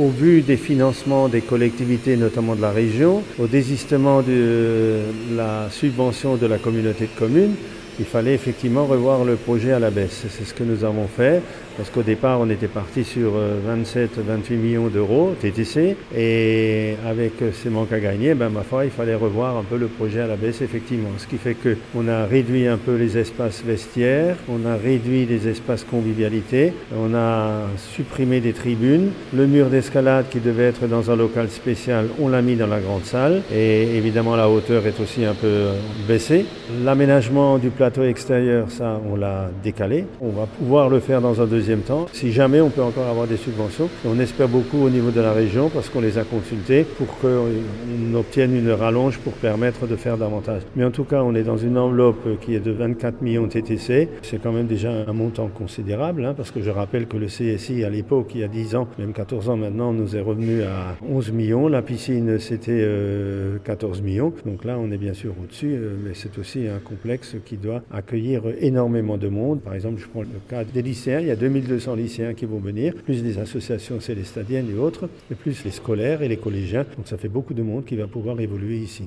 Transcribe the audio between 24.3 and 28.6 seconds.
on a réduit les espaces convivialité, on a supprimé des